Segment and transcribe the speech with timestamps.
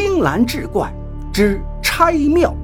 [0.00, 0.94] 青蓝志怪
[1.32, 2.54] 之拆庙。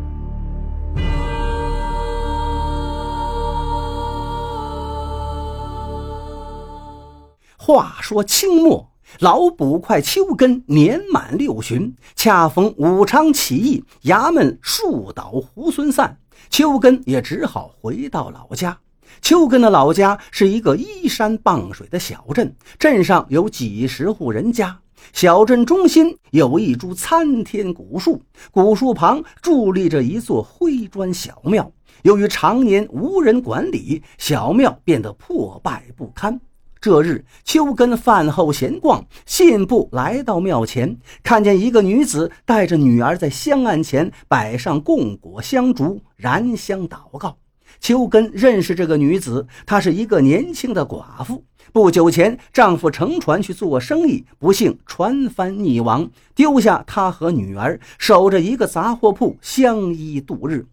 [7.57, 16.17] 话说清末，老捕快邱根年满六旬，恰逢武昌起义，衙门树倒猢狲散，
[16.51, 18.79] 邱根也只好回到老家。
[19.21, 24.84] 邱根的老家是一个依山傍水的小镇，镇上有几十户人家。
[25.13, 31.71] 小镇中心有一株参天古树，古树旁伫立着一座灰砖小庙。
[32.03, 36.41] 由于常年无人管理，小庙变得破败不堪。
[36.81, 47.39] 这日，秋根饭后闲逛，信步来到庙前，看见一个女子带着女儿在香案前摆上供果香烛，燃香祷告。
[47.81, 51.45] 秋根认识这个女子，她是一个年轻的寡妇。
[51.73, 60.67] 不久前，丈夫乘船去做生意，不幸船翻溺亡，丢下她和女儿守着一个杂货铺相依度日。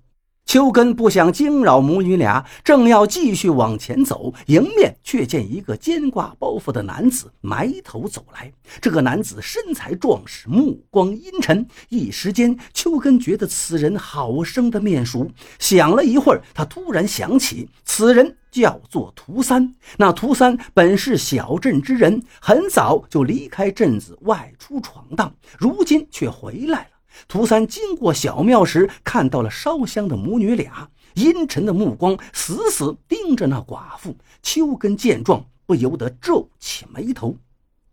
[0.52, 8.52] 秋根不想惊扰母女俩，正要继续往前走，迎面却见一个肩挂包袱的男子埋头走来。
[8.82, 15.32] 这个男子身材壮实，目光阴沉，一时间，秋根觉得此人好生的面熟。
[15.58, 19.74] 想了一会儿，他突然想起，此人叫做涂三。
[19.96, 27.01] 那涂三本是小镇之人，很早就离开镇子外出闯荡，如今却回来了。
[27.28, 34.16] 涂三经过小庙时，看到了烧香的母女俩，阴沉的目光死死盯着那寡妇。
[34.42, 37.36] 秋根见状，不由得皱起眉头。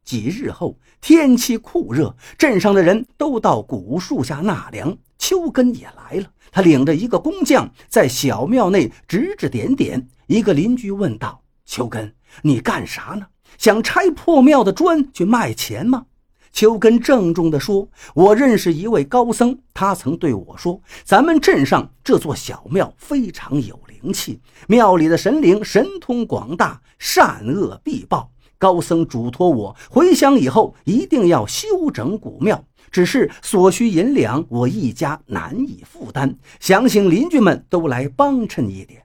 [0.05, 6.31] 几日后，天气酷热，镇上的人都到古树下纳凉，秋根也来了。
[6.51, 10.09] 他领着一个工匠在小庙内指指点点。
[10.27, 13.27] 一个邻居问道：“秋根，你干啥呢？
[13.59, 16.07] 想拆破庙的砖去卖钱吗？”
[16.53, 28.31] 秋根郑重地说：“我认识一位高僧，他曾对我说，咱们镇上这座小庙非常有灵气，庙里的神灵神通广大，善恶必报。
[28.59, 39.03] 高僧嘱托我回乡以后一定要修整古庙，只是所需银两我一家难以负担，想请邻居们都来帮衬一点。”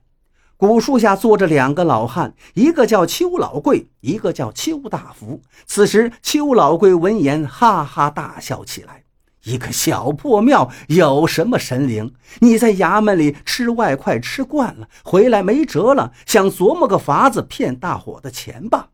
[0.56, 5.42] 古树下坐着两个老汉，一个叫邱老贵，一个叫邱大福。
[5.66, 9.02] 此时，邱老贵闻言哈哈大笑起来
[9.42, 12.14] ：“一个小破庙有什么神灵？
[12.38, 18.90] 你在衙门里吃外快吃惯了，回来没辙了，想琢磨个法子骗大伙的钱吧？”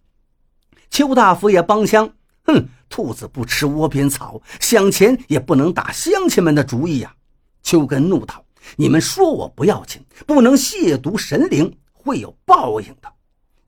[0.91, 2.11] 邱大福也帮腔
[2.47, 7.15] ：“哼，兔子不吃窝边草，想钱也不能打乡亲们的主意呀！”
[7.63, 8.43] 邱根怒道。
[8.77, 12.89] 你们说我不要紧，不能亵渎神灵，会有报应。
[13.01, 13.13] 的。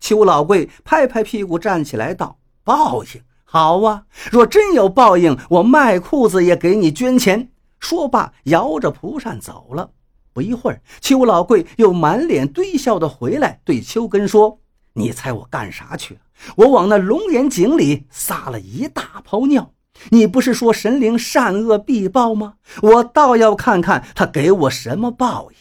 [0.00, 4.04] 邱老贵拍拍屁股站起来道：“报应好啊！
[4.30, 9.90] 若真有报应，我卖裤子也给你捐钱。”说罢，摇着蒲扇走了。
[10.32, 14.58] 不一会儿，邱老贵又满脸堆笑的回来，对邱根说
[14.94, 16.20] ：“你猜我干啥去了？
[16.56, 19.72] 我往那龙眼井里撒了一大泡尿。”
[20.10, 22.54] 你不是说神灵善恶必报吗？
[22.82, 25.56] 我倒要看看他给我什么报应。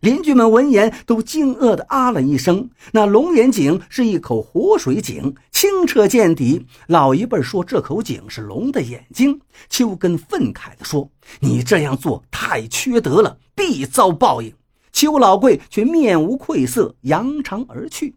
[0.00, 2.68] 邻居们闻言都惊愕地啊了一声。
[2.92, 6.66] 那龙眼井是一口活水井，清澈见底。
[6.86, 9.40] 老一辈说这口井是龙的眼睛。
[9.68, 11.10] 秋根愤慨地说
[11.40, 14.52] ：“你这样做太缺德了，必遭报应。”
[14.92, 18.14] 邱老贵却面无愧色，扬长而去。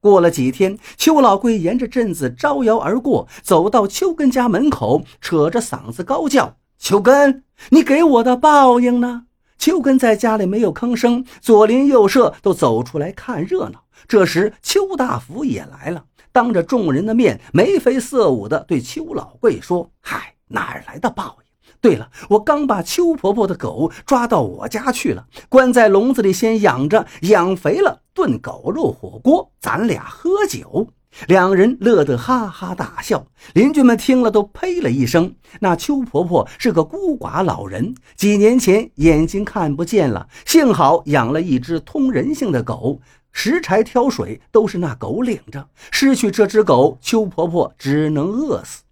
[0.00, 9.24] 过了几天，邱老贵沿着镇子招摇而过，走到邱根家门口，扯着嗓子高叫：“邱根，你给我的报应呢？”
[9.58, 13.82] 邱根在家里没有吭声，左邻右舍都走出来看热闹。
[14.06, 21.44] 这时，邱大福也来了，当着众人的面，眉飞色舞地对邱老贵说：“嗨，哪来的报应？”
[21.80, 30.88] 对了，我刚把邱婆婆的狗抓到我家去了，关在笼子里先养着，养肥了炖狗肉火锅，咱俩喝酒。
[31.28, 33.24] 两人乐得哈哈大笑，
[33.54, 35.32] 邻居们听了都呸了一声。
[35.60, 43.00] 那邱婆婆是个孤寡老人，几年前眼睛看不见了，幸好养了一只通人性的狗，
[43.30, 45.68] 拾柴挑水都是那狗领着。
[45.92, 48.82] 失去这只狗，邱婆婆只能饿死。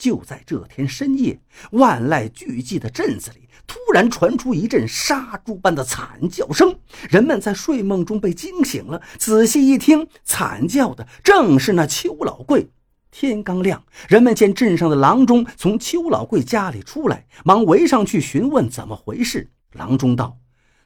[0.00, 1.38] 就在这天深夜，
[1.72, 6.74] 万籁俱寂的镇子里，突然传出一阵杀猪般的惨叫声。
[7.10, 12.70] 人们在睡梦中被惊醒了，仔细一听，惨叫的正是那邱老贵。
[13.10, 19.50] 天刚亮，人们见镇上的郎中从邱老贵家里出来，忙围上去询问怎么回事。
[19.74, 20.38] 郎中道：“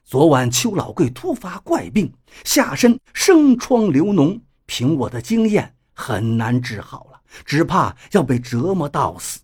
[0.03, 2.11] 昨晚邱老贵突发怪病，
[2.43, 7.14] 下身生疮流脓，凭我的经验，很难治好了。”
[7.45, 9.41] 只怕要被折磨到死。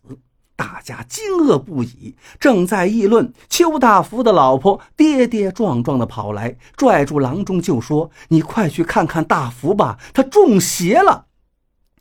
[0.55, 11.25] 大家惊愕不已，正在议论，邱大福的老婆跌跌撞撞地跑来，拽住郎中就说：“你快去看看大福吧，他中邪了。”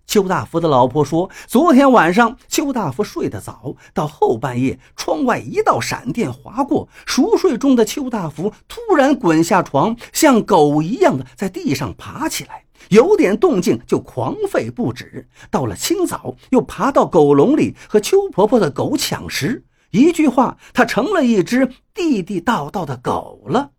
[0.07, 15.29] 邱大福的老婆说：“昨天晚上，邱大福睡得早，到后半夜，窗外一道闪电划过，熟睡中的邱大福突然滚下床，像狗一样的在地上爬起来，有点动静就狂吠不止。
[15.51, 19.65] 到了清早，又爬到狗笼里和邱婆婆的狗抢食。
[19.91, 23.71] 一句话，它成了一只地地道道的狗了。”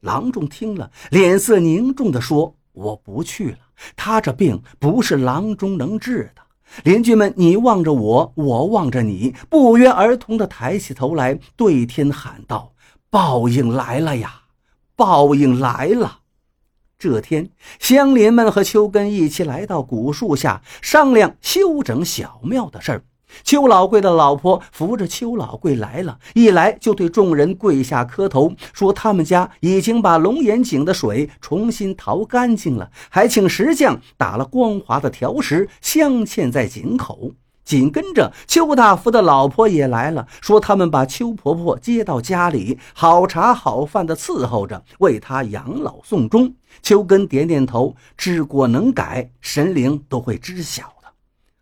[0.00, 3.58] 郎中听了，脸色凝重地说：“我不去了。”
[3.96, 6.42] 他这病不是郎中能治的。
[6.84, 12.72] 邻居们，你望着我，我望着你，不约而同地抬起头来，对天喊道
[13.10, 14.42] ：“报应来了呀！
[14.94, 16.20] 报应来了！”
[16.98, 23.02] 这天，乡邻们和秋根一起来到古树下，商量修整小庙的事儿。
[23.44, 37.32] 邱老贵的老婆扶着邱老贵来了，一来就对众人跪下磕头，说他们家已经把龙眼井的水重新淘干净了，还请石匠打了光滑的条石镶嵌在井口。
[37.66, 46.54] 紧跟着，邱大福的老婆也来了，说他们把邱婆婆接到家里，好茶好饭的伺候着，为她养老送终。
[46.80, 51.08] 邱根点点头，知过能改，神灵都会知晓的。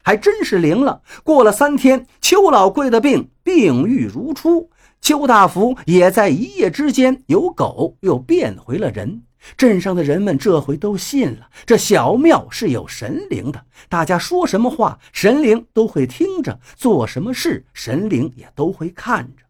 [0.03, 1.01] 还真是灵了。
[1.23, 4.69] 过了三天，邱老贵的病病愈如初，
[5.01, 9.23] 邱大福也在一夜之间由狗又变回了人。
[9.57, 13.65] 镇上的人们这回都信了，这小庙是有神灵的。
[13.89, 19.45] 大家说什么话，神灵都会听着；做什么事，神灵也都会看着。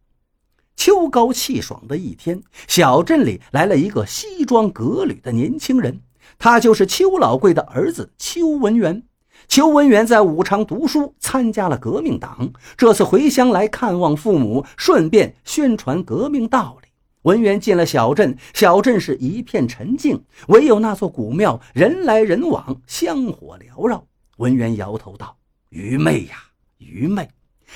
[0.76, 6.00] 秋高气爽的一天，小镇里来了一个西装革履的年轻人，
[6.38, 9.04] 他就是邱老贵的儿子邱文元。
[9.46, 12.50] 邱文元在武昌读书，参加了革命党。
[12.76, 16.83] 这次回乡来看望父母，顺便宣传革命道理。
[17.24, 24.04] 文员进了小镇，小镇是一片沉静，唯有那座古庙人来人往，香火缭绕。
[24.36, 25.38] 文员摇头道
[25.70, 26.36] ：“愚昧呀，
[26.76, 27.26] 愚昧！”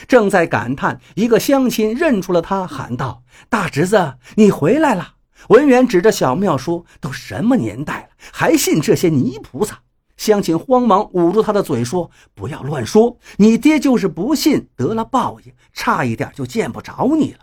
[0.07, 5.15] 正在感叹，一个乡亲认出了他，喊道：“大侄子，你回来了！”
[5.49, 9.81] 文员指着小庙说：“都什么年代了，还信这些泥菩萨？”
[10.19, 17.39] 乡亲慌忙捂住他的嘴，说：“不要乱说，你爹就是不信，得了报应，差一点就见不着你了。”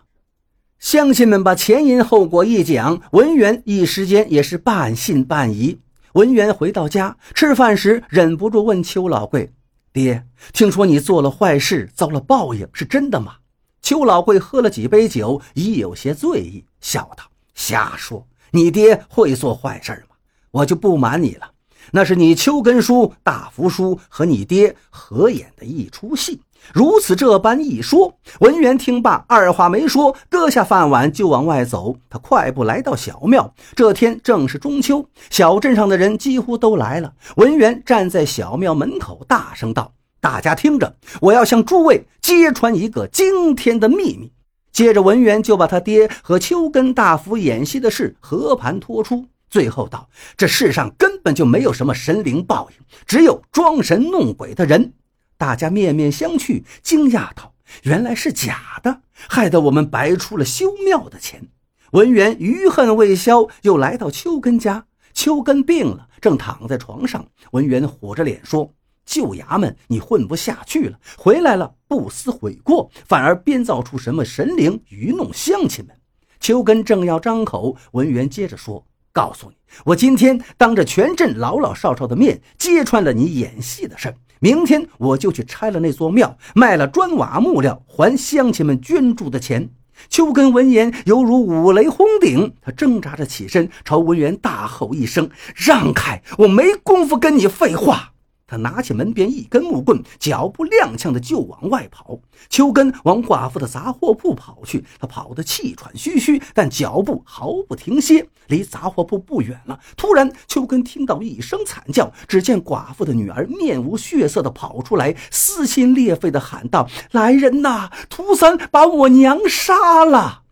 [0.86, 5.80] 乡亲们把前因后果一讲，文元一时间也是半信半疑。
[6.14, 9.52] 文元回到家吃饭时，忍不住问邱老贵
[9.92, 13.38] ：“爹，听说你做了坏事，遭了报应，是真的吗？”
[13.82, 17.24] 邱老贵喝了几杯酒，已有些醉意，笑道
[17.56, 20.16] ：“瞎说，你爹会做坏事吗？
[20.52, 21.50] 我就不瞒你了。”
[21.94, 26.42] 那是你邱根叔、大福叔和你爹合演的一出戏。
[26.73, 31.95] 如此这般一说，文元听罢，二话没说，搁下饭碗就往外走。
[32.09, 33.53] 他快步来到小庙。
[33.75, 37.13] 这天正是中秋，小镇上的人几乎都来了。
[37.35, 44.31] 文元站在小庙门口，大声道：“大家听着，我要向诸位揭穿一个惊天的秘密。”
[44.73, 49.25] 接着，文元就把他爹和秋根大福演戏的事和盘托出。
[49.50, 54.91] 最后道：“这世上根本就没有什么神灵报应，只有装神弄鬼的人。”
[55.38, 57.54] 大家面面相觑，惊讶道
[57.84, 61.48] ：“原来是假的，害得我们白出了修庙的钱。”
[61.92, 64.86] 文员余恨未消，又来到秋根家。
[65.13, 67.25] 秋根病了，正躺在床上。
[67.51, 68.70] 文员火着脸说
[69.06, 75.96] ：“旧衙门，你混不下去了，回来了不思悔过，反而编造出什么神灵愚弄乡亲们。”
[76.39, 78.86] 秋根正要张口，文员接着说。
[79.13, 84.15] 告诉你，我今天当着全镇老老少少的面揭穿了你演戏的事儿。
[84.39, 89.70] 明天我就去拆了那座庙，卖了砖瓦木料，还乡亲们捐助的钱。
[90.10, 96.22] 秋根闻言犹如五雷轰顶，他挣扎着起身，朝文员大吼一声：“让开！
[96.39, 98.12] 我没工夫跟你废话。”
[98.48, 102.20] 他拿起门边一根木棍，脚步踉跄的就往外跑。
[102.48, 108.28] 秋根往寡妇的杂货铺跑去，他跑得气喘吁吁，但脚步毫不停歇。
[108.48, 117.90] 离杂货铺不远了，突然秋根听到一声惨叫，只见寡妇的女儿面无血色的跑出来，撕心裂肺的喊道：“来人呐！
[118.10, 120.44] 涂三把我娘杀了！”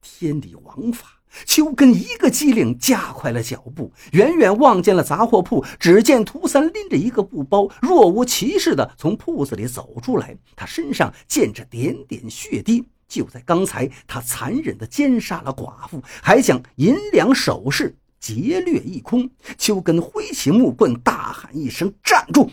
[0.00, 1.21] 天理王法。
[1.44, 5.64] 秋根一个机灵，加快了脚步，远远望见了杂货铺。
[5.78, 10.36] 只见涂三拎着一个布包，若无其事地从铺子里走出来。
[10.56, 12.84] 他身上溅着点点血滴。
[13.08, 19.28] 就在刚才，他残忍地奸杀了寡妇，还将银两首饰劫掠一空。
[19.58, 22.50] 秋根挥起木棍，大喊一声：“站住！”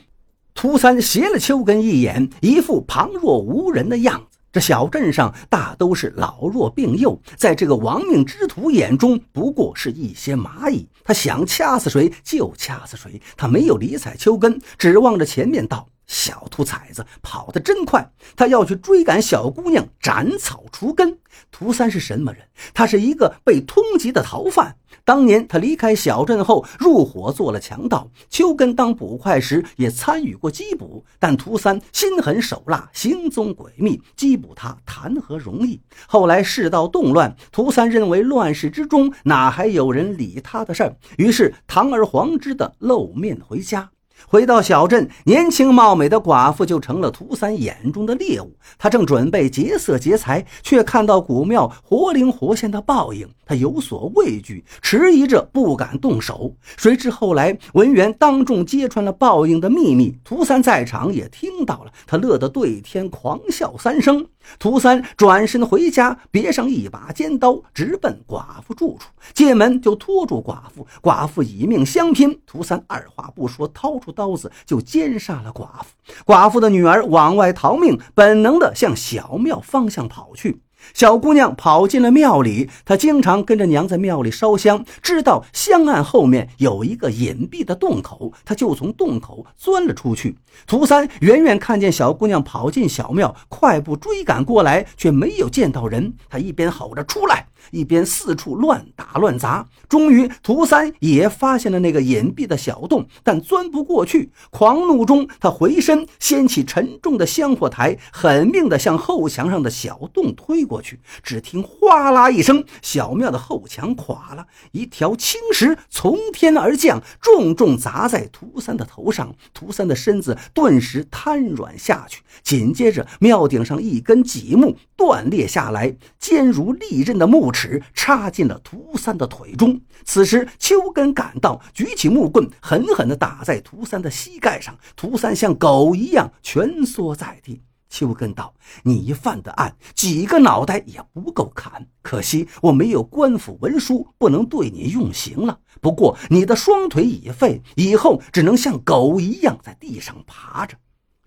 [0.54, 4.28] 涂三斜了秋根一眼，一副旁若无人的样。
[4.52, 10.88] 这小镇上大都是老弱病幼，在这个亡命之徒眼中，不过是一些蚂蚁。
[11.04, 21.20] 他想掐死谁就掐死谁，他没有理睬秋根，指望着前面道：“小兔崽子跑得真快，他要去追赶小姑娘，斩草除根。”
[21.52, 22.42] 涂三是什么人？
[22.74, 24.76] 他是一个被通缉的逃犯。
[25.06, 35.80] 当年他离开小镇后入伙做了强盗，秋根当捕快时也参与过缉捕，但涂三心狠手辣，行踪诡秘，缉捕他谈何容易？
[36.08, 43.92] 后来世道动乱，涂三认为乱世之中哪还有人理他的事儿，于是堂而皇之的露面回家。
[44.28, 48.56] 回到小镇，年轻貌美的寡妇就成了涂三眼中的猎物。
[48.78, 56.54] 他正准备劫色劫财，却看到古庙活灵活现的报应，他有所畏惧，迟疑着不敢动手。
[56.78, 64.24] 谁知后来文员当众揭穿了报应的秘密，涂三在场也听到了，他乐得对天狂笑三声。
[64.60, 69.10] 涂三转身回家，别上一把尖刀，直奔寡妇住处。
[69.34, 72.40] 进门就拖住寡妇，寡妇以命相拼。
[72.46, 76.24] 涂三二话不说，掏出刀子就奸杀了寡妇。
[76.24, 80.62] 寡妇的女儿往外逃命，本能的向小庙方向跑去。
[80.94, 90.38] 小姑娘跑进了庙里，她经常跟着娘在庙里烧香，知道香案后面有一个隐蔽的洞口，她就从洞口钻了出去。
[90.68, 96.14] 涂三远远看见小姑娘跑进小庙，快步追赶过来，却没有见到人。
[96.30, 99.68] 他一边吼着“出来”，一边四处乱打乱砸。
[99.88, 104.32] 终于，涂三也发现了那个隐蔽的小洞，但钻不过去。
[104.50, 111.00] 狂怒中，他回身掀起沉重的香火台，狠命地向后墙上的小洞推过去。
[111.24, 119.36] 只听哗啦一声，小庙的后墙垮了，一条青石从天而降，重重砸在涂三的头上。
[119.54, 122.22] 涂三的身子顿时瘫软下去。
[122.44, 129.80] 紧接着，庙顶上一根脊木断裂下来，坚如利刃的木尺插进了涂三的腿中。
[130.06, 134.78] 此时，秋根赶到，举起木棍，狠狠地打在涂三的膝盖上。
[134.96, 137.62] 涂三像狗一样蜷缩在地。
[137.90, 138.54] 秋根道
[138.84, 141.88] ：“你犯的案，几个脑袋也不够砍。
[142.04, 145.60] 可惜我没有官府文书，不能对你用刑了。
[145.82, 150.78] 不过你的双腿已废，以后只能像狗一样在地上爬着。”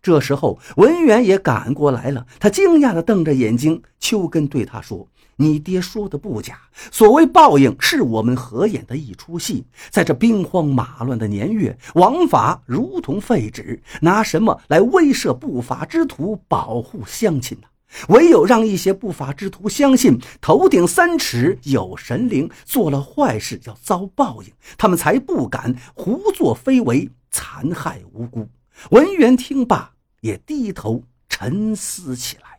[0.00, 2.26] 这时候，文员也赶过来了。
[2.38, 3.82] 他惊讶地瞪着眼睛。
[3.98, 5.08] 秋根对他说
[5.42, 6.56] ：“你爹说的不假，
[6.92, 9.64] 所谓报应，是我们合演的一出戏。
[9.90, 17.66] 在这兵荒马乱的年月，王法如同废纸，拿什么来威慑不法之徒、保护乡亲呢？
[18.08, 28.48] 唯有让一些不法之徒相信头顶三尺有神灵，做了坏事要遭报应，他们才不敢胡作非为，残害无辜。”
[28.90, 32.51] 文员听罢，也低头沉思起来。